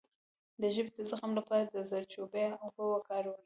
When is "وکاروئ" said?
2.89-3.39